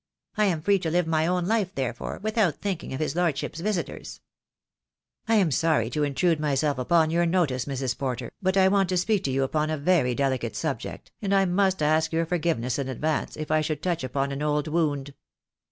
I 0.35 0.45
am 0.45 0.63
free 0.63 0.79
to 0.79 0.89
live 0.89 1.05
my 1.05 1.27
own 1.27 1.45
life 1.45 1.75
therefore, 1.75 2.19
without 2.23 2.55
thinking 2.55 2.91
of 2.91 2.99
his 2.99 3.15
Lordship's 3.15 3.61
visitors/' 3.61 4.19
"I 5.27 5.35
am 5.35 5.51
sorry 5.51 5.91
to 5.91 6.01
intrude 6.01 6.39
myself 6.39 6.79
upon 6.79 7.11
your 7.11 7.27
notice, 7.27 7.65
Mrs. 7.65 7.95
Porter, 7.95 8.31
but 8.41 8.57
I 8.57 8.67
want 8.67 8.89
to 8.89 8.97
speak 8.97 9.23
to 9.25 9.31
you 9.31 9.43
upon 9.43 9.69
a 9.69 9.77
very 9.77 10.15
delicate 10.15 10.55
subject, 10.55 11.11
and 11.21 11.35
I 11.35 11.45
must 11.45 11.83
ask 11.83 12.11
your 12.11 12.25
forgiveness 12.25 12.79
in 12.79 12.87
advance 12.89 13.37
if 13.37 13.51
I 13.51 13.61
should 13.61 13.83
touch 13.83 14.03
upon 14.03 14.31
an 14.31 14.41
old 14.41 14.67
wound." 14.67 15.13